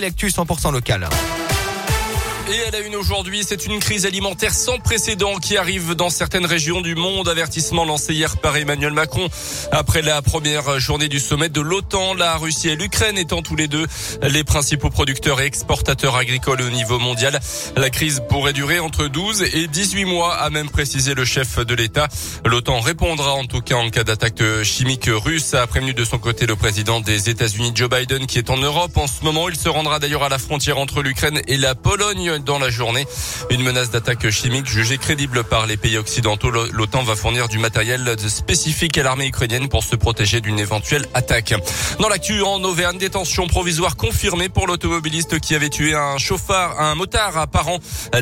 [0.00, 1.41] L'actu 100% local.
[2.52, 6.44] Et elle a une aujourd'hui, c'est une crise alimentaire sans précédent qui arrive dans certaines
[6.44, 7.26] régions du monde.
[7.26, 9.26] Avertissement lancé hier par Emmanuel Macron
[9.70, 12.12] après la première journée du sommet de l'OTAN.
[12.12, 13.86] La Russie et l'Ukraine étant tous les deux
[14.20, 17.40] les principaux producteurs et exportateurs agricoles au niveau mondial.
[17.74, 21.74] La crise pourrait durer entre 12 et 18 mois, a même précisé le chef de
[21.74, 22.08] l'État.
[22.44, 26.44] L'OTAN répondra en tout cas en cas d'attaque chimique russe, a prévenu de son côté
[26.44, 29.48] le président des États-Unis Joe Biden qui est en Europe en ce moment.
[29.48, 33.06] Il se rendra d'ailleurs à la frontière entre l'Ukraine et la Pologne dans la journée.
[33.50, 36.50] Une menace d'attaque chimique jugée crédible par les pays occidentaux.
[36.50, 41.54] L'OTAN va fournir du matériel spécifique à l'armée ukrainienne pour se protéger d'une éventuelle attaque.
[41.98, 46.94] Dans l'actu en Auvergne, détention provisoire confirmée pour l'automobiliste qui avait tué un chauffard, un
[46.94, 47.78] motard apparent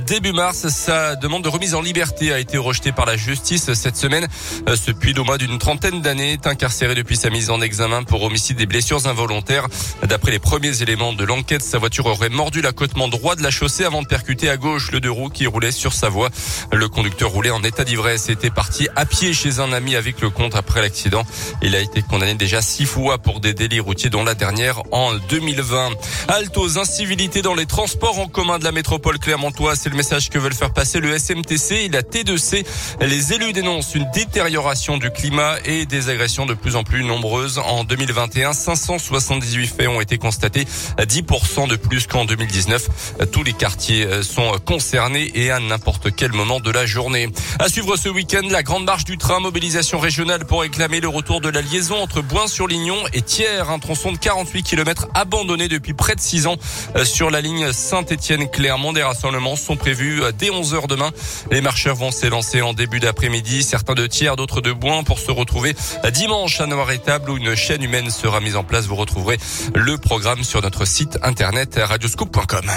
[0.07, 0.69] début mars.
[0.69, 4.27] Sa demande de remise en liberté a été rejetée par la justice cette semaine.
[4.67, 8.67] Ce puits d'une trentaine d'années est incarcéré depuis sa mise en examen pour homicide et
[8.67, 9.67] blessures involontaires.
[10.03, 13.85] D'après les premiers éléments de l'enquête, sa voiture aurait mordu l'accotement droit de la chaussée
[13.85, 16.31] avant de percuté à gauche le deux roues qui roulait sur sa voie.
[16.73, 20.21] Le conducteur roulait en état d'ivresse et était parti à pied chez un ami avec
[20.21, 21.23] le compte après l'accident.
[21.63, 25.15] Il a été condamné déjà six fois pour des délits routiers dont la dernière en
[25.15, 25.91] 2020.
[26.27, 29.79] Halte aux incivilités dans les transports en commun de la métropole clermontoise.
[29.81, 32.67] C'est le message que veulent faire passer le SMTC et la T2C.
[33.03, 37.59] Les élus dénoncent une détérioration du climat et des agressions de plus en plus nombreuses.
[37.59, 40.67] En 2021, 578 faits ont été constatés,
[40.99, 42.89] 10% de plus qu'en 2019.
[43.31, 47.29] Tous les quartiers euh, sont concernés et à n'importe quel moment de la journée.
[47.59, 51.41] À suivre ce week-end, la grande marche du train, mobilisation régionale pour réclamer le retour
[51.41, 56.15] de la liaison entre Boin-sur-Lignon et Thiers, un tronçon de 48 km abandonné depuis près
[56.15, 56.57] de 6 ans
[56.97, 58.93] euh, sur la ligne Saint-Étienne-Clermont.
[58.93, 61.11] Des rassemblements sont prévus euh, dès 11h demain.
[61.51, 65.31] Les marcheurs vont s'élancer en début d'après-midi, certains de Thiers, d'autres de Boin pour se
[65.31, 65.75] retrouver
[66.13, 68.87] dimanche à Noir-Étable où une chaîne humaine sera mise en place.
[68.87, 69.39] Vous retrouverez
[69.75, 72.71] le programme sur notre site internet radioscoop.com.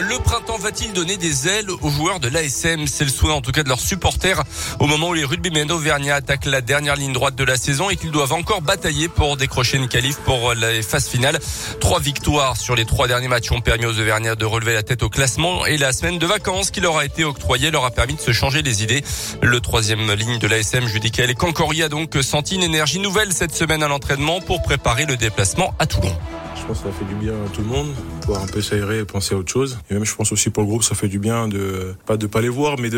[0.00, 3.52] Le printemps va-t-il donner des ailes aux joueurs de l'ASM C'est le souhait en tout
[3.52, 4.42] cas de leurs supporters
[4.80, 7.96] au moment où les rugbymen auvergnats attaquent la dernière ligne droite de la saison et
[7.96, 11.38] qu'ils doivent encore batailler pour décrocher une qualif pour la phase finale.
[11.78, 15.04] Trois victoires sur les trois derniers matchs ont permis aux auvergnats de relever la tête
[15.04, 18.14] au classement et la semaine de vacances qui leur a été octroyée leur a permis
[18.14, 19.04] de se changer les idées.
[19.42, 23.82] Le troisième ligne de l'ASM, Judicael et a donc senti une énergie nouvelle cette semaine
[23.84, 26.16] à l'entraînement pour préparer le déplacement à Toulon.
[26.64, 27.88] Je pense que ça fait du bien à tout le monde,
[28.22, 29.78] pouvoir un peu s'aérer et penser à autre chose.
[29.90, 32.26] Et même je pense aussi pour le groupe, ça fait du bien de pas de
[32.26, 32.88] pas les voir, mais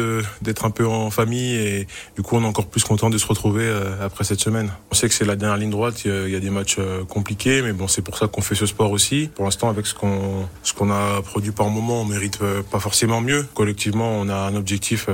[0.40, 1.56] d'être un peu en famille.
[1.56, 4.70] Et du coup, on est encore plus content de se retrouver euh, après cette semaine.
[4.92, 6.04] On sait que c'est la dernière ligne droite.
[6.04, 8.66] Il y a des matchs euh, compliqués, mais bon, c'est pour ça qu'on fait ce
[8.66, 9.30] sport aussi.
[9.34, 13.20] Pour l'instant, avec ce qu'on ce a produit par moment, on mérite euh, pas forcément
[13.20, 13.44] mieux.
[13.54, 15.08] Collectivement, on a un objectif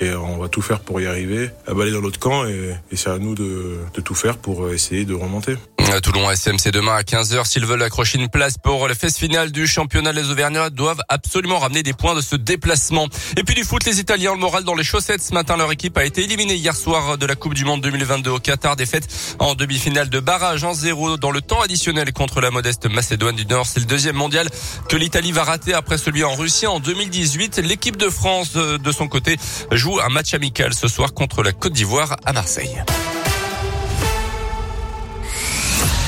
[0.00, 2.46] et on va tout faire pour y arriver, à baler dans l'autre camp.
[2.46, 5.58] Et, c'est à nous de, de tout faire pour essayer de remonter.
[6.02, 7.44] Toulon SM, c'est demain à 15h.
[7.46, 11.58] S'ils veulent accrocher une place pour la phase finale du championnat, les Auvergnats doivent absolument
[11.58, 13.08] ramener des points de ce déplacement.
[13.36, 15.22] Et puis du foot, les Italiens, le moral dans les chaussettes.
[15.22, 18.30] Ce matin, leur équipe a été éliminée hier soir de la Coupe du Monde 2022
[18.30, 18.76] au Qatar.
[18.76, 23.36] Défaite en demi-finale de barrage en 0 dans le temps additionnel contre la modeste Macédoine
[23.36, 23.66] du Nord.
[23.66, 24.48] C'est le deuxième mondial
[24.88, 27.58] que l'Italie va rater après celui en Russie en 2018.
[27.58, 29.36] L'équipe de France, de son côté,
[29.72, 32.82] joue un match amical ce soir contre la Côte d'Ivoire à Marseille.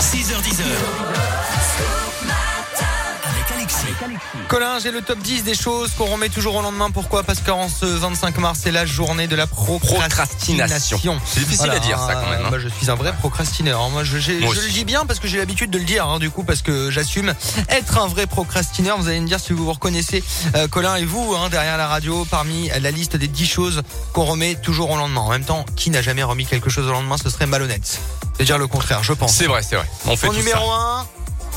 [0.00, 1.37] 6h10.
[4.48, 6.90] Colin, j'ai le top 10 des choses qu'on remet toujours au lendemain.
[6.90, 7.22] Pourquoi?
[7.22, 10.98] Parce qu'en ce 25 mars, c'est la journée de la procrastination.
[11.24, 12.44] C'est difficile à dire ça quand même.
[12.46, 12.48] hein.
[12.50, 13.88] Bah, je suis un vrai procrastinateur.
[13.90, 16.06] Moi, je, j'ai- Moi je le dis bien parce que j'ai l'habitude de le dire,
[16.06, 17.34] hein, du coup, parce que j'assume
[17.68, 18.98] être un vrai procrastinateur.
[18.98, 20.22] Vous allez me dire si vous vous reconnaissez,
[20.54, 23.82] euh, Colin et vous, hein, derrière la radio, parmi la liste des 10 choses
[24.12, 25.20] qu'on remet toujours au lendemain.
[25.20, 27.16] En même temps, qui n'a jamais remis quelque chose au lendemain?
[27.22, 28.00] Ce serait malhonnête.
[28.38, 29.32] C'est dire le contraire, je pense.
[29.34, 29.86] C'est vrai, c'est vrai.
[30.06, 30.76] On fait tout numéro ça.
[31.02, 31.06] 1,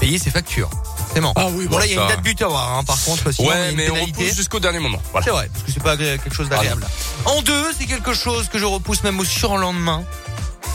[0.01, 0.69] payer ses factures.
[0.97, 1.31] Forcément.
[1.35, 3.31] Ah oui, bon, bah, là, il y a une date butoir, hein, par contre.
[3.31, 4.99] Sinon, Ouais, mais on repousse jusqu'au dernier moment.
[5.11, 5.25] Voilà.
[5.25, 6.85] C'est vrai, parce que c'est pas quelque chose d'agréable.
[7.25, 10.03] En deux, c'est quelque chose que je repousse même au surlendemain.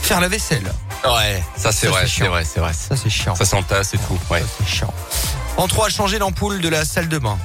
[0.01, 0.71] Faire la vaisselle.
[1.03, 2.71] Ouais, ça c'est vrai, c'est c'est vrai, c'est vrai.
[2.73, 3.35] Ça, c'est chiant.
[3.35, 4.17] Ça s'entasse et tout.
[4.31, 4.39] Ouais.
[4.39, 4.93] Ça, c'est chiant.
[5.57, 7.37] En trois, changer l'ampoule de la salle de bain.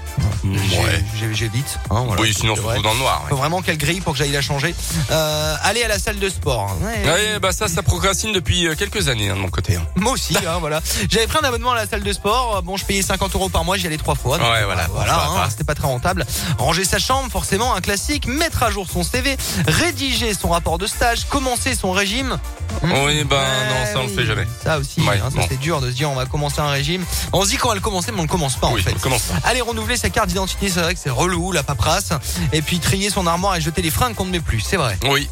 [0.44, 1.04] Ouais.
[1.32, 1.78] J'évite.
[1.90, 3.24] Hein, voilà, Oui, sinon on se retrouve dans le noir.
[3.28, 4.74] Faut vraiment qu'elle grille pour que j'aille la changer.
[5.10, 6.76] Euh, aller à la salle de sport.
[6.80, 7.04] Ouais.
[7.04, 9.76] Ouais, Ouais, bah ça, ça procrastine depuis euh, quelques années hein, de mon côté.
[9.76, 9.82] hein.
[9.96, 10.80] Moi aussi, hein, voilà.
[11.10, 12.62] J'avais pris un abonnement à la salle de sport.
[12.62, 14.38] Bon, je payais 50 euros par mois, j'y allais trois fois.
[14.38, 14.86] Donc, Ouais, euh, voilà.
[14.90, 16.26] Voilà, c'était pas très rentable.
[16.58, 18.26] Ranger sa chambre, forcément, un classique.
[18.26, 19.36] Mettre à jour son CV,
[19.66, 22.38] rédiger son rapport de stage, commencer son régime.
[22.82, 23.36] Oui, ben
[23.68, 24.46] non, ça on le fait jamais.
[24.64, 25.44] Ça aussi, Ouais, ça bon.
[25.48, 27.04] c'est dur de se dire on va commencer un régime.
[27.32, 28.94] On se dit qu'on va le commencer, mais on le commence pas Oui, en fait.
[28.96, 29.34] on commence pas.
[29.44, 32.10] Allez renouveler sa carte d'identité, c'est vrai que c'est relou, la paperasse.
[32.52, 34.98] Et puis trier son armoire et jeter les fringues qu'on ne met plus, c'est vrai.
[35.04, 35.28] Oui.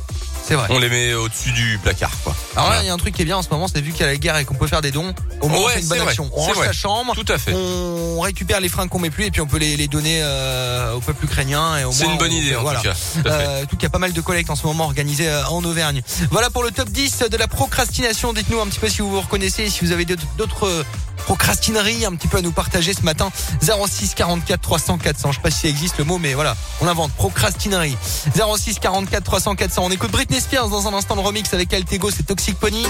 [0.47, 0.67] c'est vrai.
[0.71, 2.35] On les met au-dessus du placard, quoi.
[2.57, 3.93] Alors là, il y a un truc qui est bien en ce moment, c'est vu
[3.93, 5.79] qu'il y a la guerre et qu'on peut faire des dons, au moins Ouais, fait
[5.81, 6.31] une c'est bonne vrai, action.
[6.33, 6.67] On c'est range vrai.
[6.69, 7.53] sa chambre, Tout à fait.
[7.55, 10.95] on récupère les fringues qu'on met plus et puis on peut les, les donner euh,
[10.95, 12.81] au peuple ukrainien et au C'est une bonne on- idée, en voilà.
[12.81, 12.95] tout cas.
[12.95, 13.29] Tout.
[13.29, 15.63] Euh, tout, il y a pas mal de collectes en ce moment organisées euh, en
[15.65, 16.03] Auvergne.
[16.31, 18.33] Voilà pour le top 10 de la procrastination.
[18.33, 20.05] Dites-nous un petit peu si vous vous reconnaissez, si vous avez
[20.37, 20.85] d'autres-
[21.21, 23.31] d'autres procrastineries un petit peu à nous partager ce matin.
[23.61, 25.33] 06 44 300 400.
[25.33, 27.97] Je sais pas si ça existe le mot, mais voilà, on invente procrastinerie.
[28.35, 29.83] 06 44 300 400.
[29.85, 32.85] On écoute Britney Spears dans un instant le remix avec Altego, c'est Toxic Pony.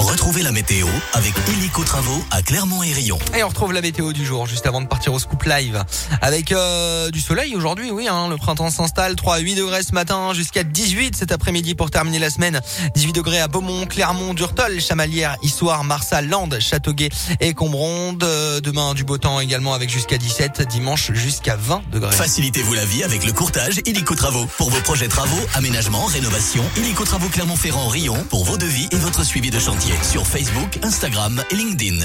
[0.00, 3.18] Retrouvez la météo avec Illico Travaux à Clermont et Rion.
[3.36, 5.84] Et on retrouve la météo du jour juste avant de partir au scoop live
[6.22, 7.90] avec euh, du soleil aujourd'hui.
[7.90, 9.14] Oui, hein, le printemps s'installe.
[9.14, 12.62] 3 à 8 degrés ce matin jusqu'à 18 cet après-midi pour terminer la semaine.
[12.94, 17.10] 18 degrés à Beaumont, Clermont, Durtol, Chamalières, Issoire, Marsal, Landes, Châteauguay
[17.40, 18.24] et Combronde.
[18.24, 20.66] Euh, Demain du beau temps également avec jusqu'à 17.
[20.70, 22.16] Dimanche jusqu'à 20 degrés.
[22.16, 24.46] Facilitez-vous la vie avec le courtage Illico Travaux.
[24.56, 29.24] Pour vos projets travaux, aménagement, rénovation, Illico Travaux Clermont-Ferrand Rion pour vos devis et votre
[29.24, 32.04] suivi de chantier sur Facebook, Instagram et LinkedIn.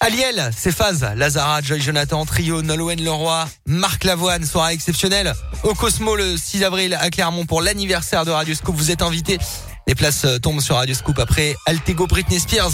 [0.00, 5.32] Aliel, c'est Phase, Lazara, Joy Jonathan, Trio, Nolwenn Leroy, Marc Lavoine, soirée exceptionnelle
[5.62, 8.74] au Cosmo le 6 avril à Clermont pour l'anniversaire de Radio Scoop.
[8.74, 9.38] Vous êtes invités.
[9.86, 12.72] Les places euh, tombent sur Radio Scoop après Altego Britney Spears.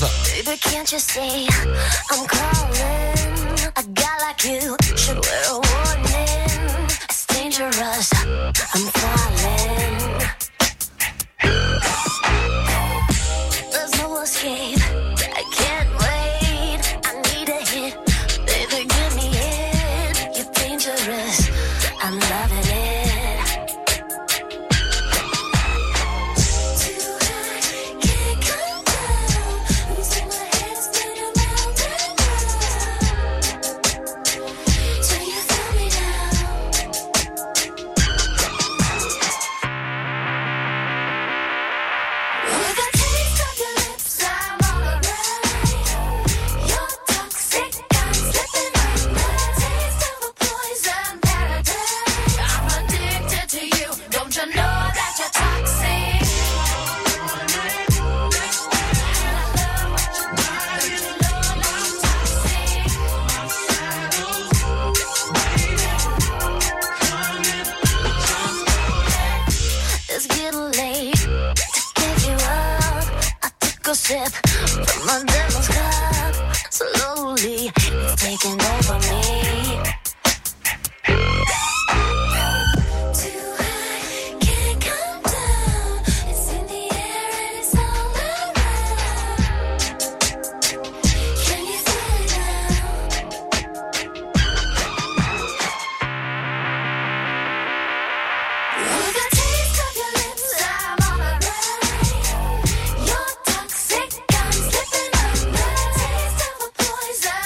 [78.38, 79.47] taking over me.